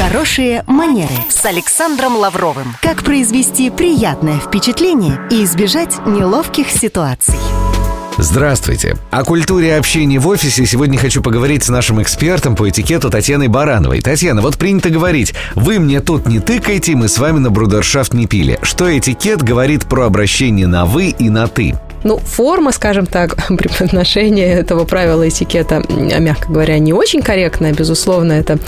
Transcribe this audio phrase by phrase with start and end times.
[0.00, 2.74] Хорошие манеры с Александром Лавровым.
[2.80, 7.38] Как произвести приятное впечатление и избежать неловких ситуаций.
[8.16, 8.96] Здравствуйте.
[9.10, 14.00] О культуре общения в офисе сегодня хочу поговорить с нашим экспертом по этикету Татьяной Барановой.
[14.00, 18.26] Татьяна, вот принято говорить, вы мне тут не тыкайте, мы с вами на брудершафт не
[18.26, 18.58] пили.
[18.62, 21.74] Что этикет говорит про обращение на «вы» и на «ты»?
[22.04, 27.72] Ну, форма, скажем так, преподношения этого правила этикета, мягко говоря, не очень корректная.
[27.72, 28.58] Безусловно, это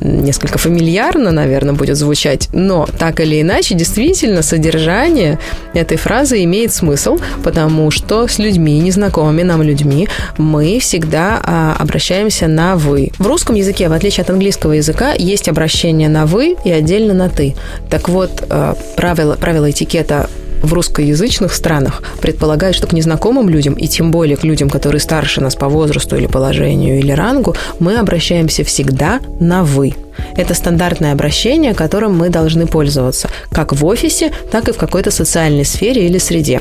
[0.00, 5.38] несколько фамильярно, наверное, будет звучать, но так или иначе, действительно, содержание
[5.74, 12.46] этой фразы имеет смысл, потому что с людьми, незнакомыми нам людьми, мы всегда а, обращаемся
[12.48, 13.10] на «вы».
[13.18, 17.28] В русском языке, в отличие от английского языка, есть обращение на «вы» и отдельно на
[17.28, 17.54] «ты».
[17.90, 20.28] Так вот, а, правила, правила этикета
[20.62, 25.40] в русскоязычных странах предполагает, что к незнакомым людям, и тем более к людям, которые старше
[25.40, 29.94] нас по возрасту или положению или рангу, мы обращаемся всегда на «вы».
[30.36, 35.64] Это стандартное обращение, которым мы должны пользоваться как в офисе, так и в какой-то социальной
[35.64, 36.60] сфере или среде.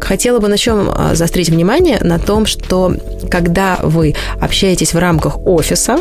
[0.00, 1.98] Хотела бы на чем а, заострить внимание?
[2.00, 2.94] На том, что
[3.30, 6.00] когда вы общаетесь в рамках офиса,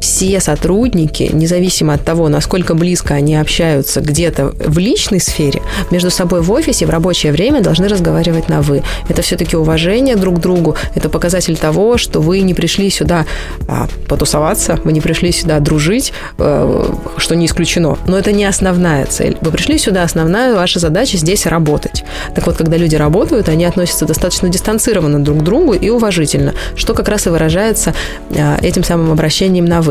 [0.00, 6.40] все сотрудники, независимо от того, насколько близко они общаются где-то в личной сфере, между собой
[6.40, 8.82] в офисе в рабочее время должны разговаривать на «вы».
[9.08, 13.26] Это все-таки уважение друг к другу, это показатель того, что вы не пришли сюда
[13.66, 17.98] а, потусоваться, вы не пришли сюда дружить, а, что не исключено.
[18.06, 19.36] Но это не основная цель.
[19.40, 22.04] Вы пришли сюда, основная ваша задача здесь работать.
[22.34, 26.94] Так вот, когда люди работают, они относятся достаточно дистанцированно друг к другу и уважительно, что
[26.94, 27.94] как раз и выражается
[28.30, 29.87] а, этим самым обращением на «вы»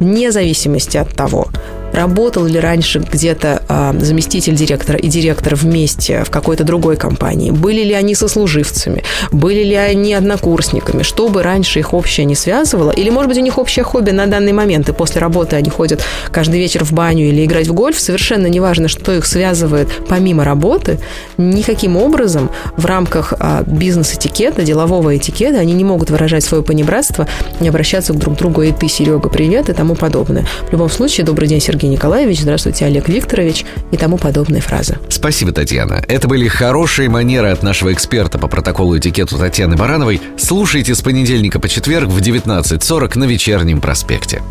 [0.00, 1.46] вне зависимости от того,
[1.92, 7.50] Работал ли раньше где-то э, заместитель директора и директор вместе в какой-то другой компании?
[7.50, 9.02] Были ли они сослуживцами?
[9.32, 11.02] Были ли они однокурсниками?
[11.02, 12.90] Что бы раньше их общее не связывало?
[12.90, 16.02] Или, может быть, у них общее хобби на данный момент, и после работы они ходят
[16.30, 17.98] каждый вечер в баню или играть в гольф?
[17.98, 21.00] Совершенно неважно, что их связывает помимо работы.
[21.36, 27.26] Никаким образом в рамках э, бизнес-этикета, делового этикета они не могут выражать свое понебратство,
[27.60, 30.46] не обращаться друг к другу «и ты, Серега, привет» и тому подобное.
[30.68, 34.98] В любом случае, добрый день, Сергей Сергей Николаевич, здравствуйте, Олег Викторович и тому подобные фразы.
[35.08, 36.02] Спасибо, Татьяна.
[36.06, 40.20] Это были хорошие манеры от нашего эксперта по протоколу этикету Татьяны Барановой.
[40.36, 44.42] Слушайте с понедельника по четверг в 19.40 на вечернем проспекте.